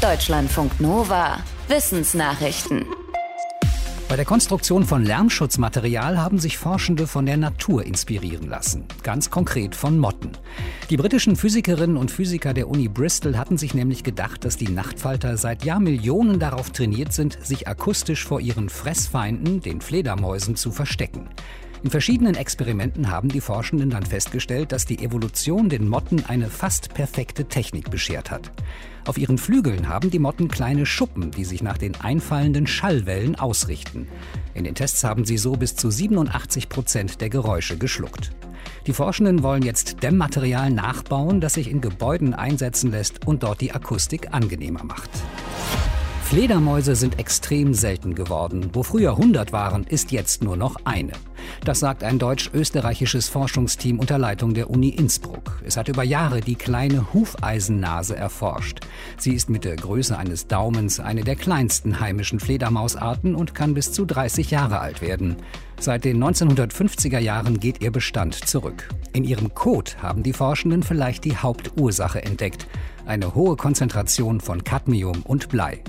[0.00, 1.38] Deutschlandfunk Nova.
[1.66, 2.86] Wissensnachrichten.
[4.08, 8.84] Bei der Konstruktion von Lärmschutzmaterial haben sich Forschende von der Natur inspirieren lassen.
[9.02, 10.30] Ganz konkret von Motten.
[10.88, 15.36] Die britischen Physikerinnen und Physiker der Uni Bristol hatten sich nämlich gedacht, dass die Nachtfalter
[15.36, 21.28] seit Jahrmillionen darauf trainiert sind, sich akustisch vor ihren Fressfeinden, den Fledermäusen, zu verstecken.
[21.82, 26.92] In verschiedenen Experimenten haben die Forschenden dann festgestellt, dass die Evolution den Motten eine fast
[26.92, 28.50] perfekte Technik beschert hat.
[29.06, 34.08] Auf ihren Flügeln haben die Motten kleine Schuppen, die sich nach den einfallenden Schallwellen ausrichten.
[34.54, 38.32] In den Tests haben sie so bis zu 87 Prozent der Geräusche geschluckt.
[38.86, 43.72] Die Forschenden wollen jetzt Dämmmaterial nachbauen, das sich in Gebäuden einsetzen lässt und dort die
[43.72, 45.10] Akustik angenehmer macht.
[46.24, 48.68] Fledermäuse sind extrem selten geworden.
[48.74, 51.12] Wo früher 100 waren, ist jetzt nur noch eine.
[51.64, 55.60] Das sagt ein deutsch-österreichisches Forschungsteam unter Leitung der Uni Innsbruck.
[55.64, 58.80] Es hat über Jahre die kleine Hufeisennase erforscht.
[59.18, 63.92] Sie ist mit der Größe eines Daumens eine der kleinsten heimischen Fledermausarten und kann bis
[63.92, 65.36] zu 30 Jahre alt werden.
[65.80, 68.88] Seit den 1950er Jahren geht ihr Bestand zurück.
[69.12, 72.66] In ihrem Kot haben die Forschenden vielleicht die Hauptursache entdeckt.
[73.06, 75.82] Eine hohe Konzentration von Cadmium und Blei.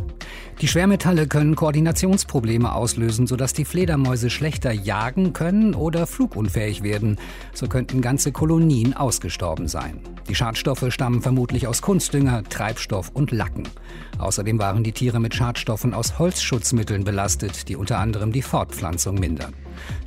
[0.62, 7.18] Die Schwermetalle können Koordinationsprobleme auslösen, sodass die Fledermäuse schlechter jagen können oder flugunfähig werden.
[7.54, 10.02] So könnten ganze Kolonien ausgestorben sein.
[10.28, 13.70] Die Schadstoffe stammen vermutlich aus Kunstdünger, Treibstoff und Lacken.
[14.18, 19.54] Außerdem waren die Tiere mit Schadstoffen aus Holzschutzmitteln belastet, die unter anderem die Fortpflanzung mindern.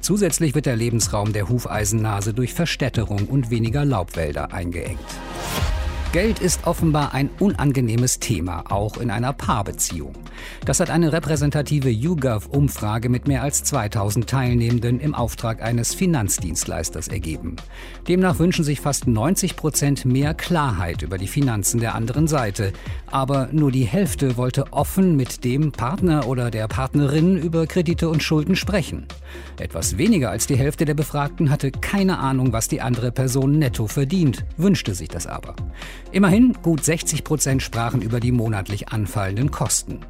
[0.03, 4.98] Zusätzlich wird der Lebensraum der Hufeisennase durch Verstädterung und weniger Laubwälder eingeengt.
[6.12, 10.12] Geld ist offenbar ein unangenehmes Thema, auch in einer Paarbeziehung.
[10.66, 17.56] Das hat eine repräsentative YouGov-Umfrage mit mehr als 2000 Teilnehmenden im Auftrag eines Finanzdienstleisters ergeben.
[18.08, 22.74] Demnach wünschen sich fast 90 Prozent mehr Klarheit über die Finanzen der anderen Seite.
[23.10, 28.22] Aber nur die Hälfte wollte offen mit dem Partner oder der Partnerin über Kredite und
[28.22, 29.06] Schulden sprechen.
[29.58, 33.87] Etwas weniger als die Hälfte der Befragten hatte keine Ahnung, was die andere Person netto
[33.87, 35.54] verdient, wünschte sich das aber.
[36.10, 40.00] Immerhin gut 60 Prozent sprachen über die monatlich anfallenden Kosten.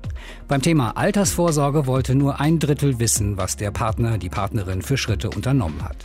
[0.48, 5.30] Beim Thema Altersvorsorge wollte nur ein Drittel wissen, was der Partner, die Partnerin für Schritte
[5.30, 5.96] unternommen hat.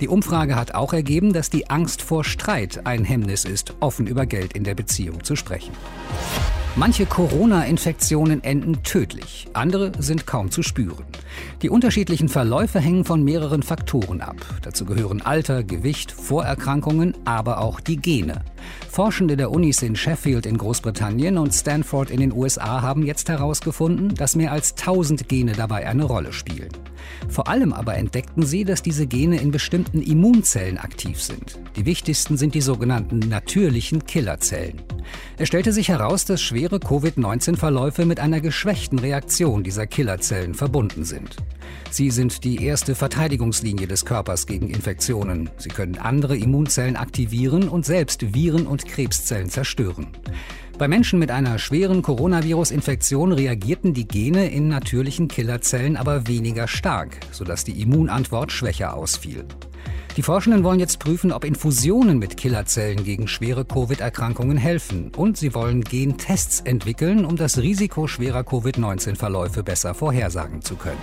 [0.00, 4.26] Die Umfrage hat auch ergeben, dass die Angst vor Streit ein Hemmnis ist, offen über
[4.26, 5.72] Geld in der Beziehung zu sprechen.
[6.78, 11.06] Manche Corona-Infektionen enden tödlich, andere sind kaum zu spüren.
[11.62, 14.36] Die unterschiedlichen Verläufe hängen von mehreren Faktoren ab.
[14.60, 18.42] Dazu gehören Alter, Gewicht, Vorerkrankungen, aber auch die Gene.
[18.90, 24.14] Forschende der Unis in Sheffield in Großbritannien und Stanford in den USA haben jetzt herausgefunden,
[24.14, 26.72] dass mehr als 1000 Gene dabei eine Rolle spielen.
[27.30, 31.58] Vor allem aber entdeckten sie, dass diese Gene in bestimmten Immunzellen aktiv sind.
[31.74, 34.82] Die wichtigsten sind die sogenannten natürlichen Killerzellen.
[35.38, 41.36] Es stellte sich heraus, dass schwere Covid-19-Verläufe mit einer geschwächten Reaktion dieser Killerzellen verbunden sind.
[41.90, 45.50] Sie sind die erste Verteidigungslinie des Körpers gegen Infektionen.
[45.58, 50.06] Sie können andere Immunzellen aktivieren und selbst Viren und Krebszellen zerstören.
[50.78, 57.18] Bei Menschen mit einer schweren Coronavirus-Infektion reagierten die Gene in natürlichen Killerzellen aber weniger stark,
[57.30, 59.44] sodass die Immunantwort schwächer ausfiel.
[60.16, 65.12] Die Forschenden wollen jetzt prüfen, ob Infusionen mit Killerzellen gegen schwere Covid-Erkrankungen helfen.
[65.14, 70.98] Und sie wollen Gentests entwickeln, um das Risiko schwerer Covid-19-Verläufe besser vorhersagen zu können.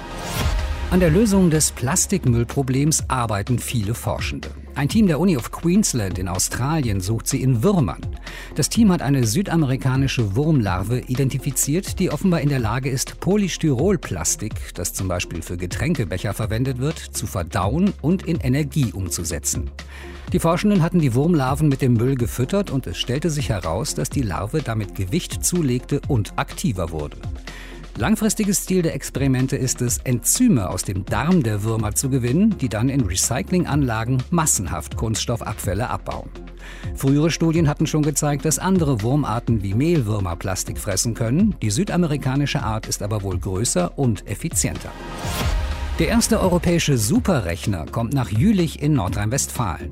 [0.93, 4.51] An der Lösung des Plastikmüllproblems arbeiten viele Forschende.
[4.75, 8.15] Ein Team der Uni of Queensland in Australien sucht sie in Würmern.
[8.53, 14.93] Das Team hat eine südamerikanische Wurmlarve identifiziert, die offenbar in der Lage ist, Polystyrolplastik, das
[14.93, 19.71] zum Beispiel für Getränkebecher verwendet wird, zu verdauen und in Energie umzusetzen.
[20.31, 24.11] Die Forschenden hatten die Wurmlarven mit dem Müll gefüttert und es stellte sich heraus, dass
[24.11, 27.17] die Larve damit Gewicht zulegte und aktiver wurde.
[27.95, 32.67] Langfristiges Ziel der Experimente ist es, Enzyme aus dem Darm der Würmer zu gewinnen, die
[32.67, 36.29] dann in Recyclinganlagen massenhaft Kunststoffabfälle abbauen.
[36.95, 41.55] Frühere Studien hatten schon gezeigt, dass andere Wurmarten wie Mehlwürmer Plastik fressen können.
[41.61, 44.89] Die südamerikanische Art ist aber wohl größer und effizienter.
[45.99, 49.91] Der erste europäische Superrechner kommt nach Jülich in Nordrhein-Westfalen.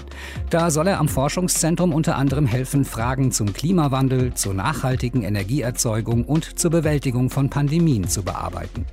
[0.50, 6.58] Da soll er am Forschungszentrum unter anderem helfen, Fragen zum Klimawandel, zur nachhaltigen Energieerzeugung und
[6.58, 8.88] zur Bewältigung von Pandemien zu bearbeiten.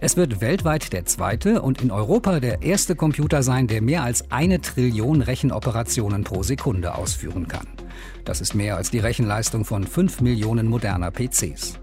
[0.00, 4.30] Es wird weltweit der zweite und in Europa der erste Computer sein, der mehr als
[4.30, 7.66] eine Trillion Rechenoperationen pro Sekunde ausführen kann.
[8.24, 11.78] Das ist mehr als die Rechenleistung von fünf Millionen moderner PCs.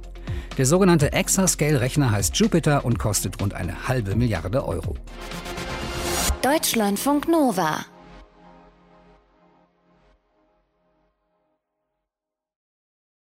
[0.57, 4.95] Der sogenannte Exascale-Rechner heißt Jupiter und kostet rund eine halbe Milliarde Euro.
[6.41, 7.85] Deutschlandfunk Nova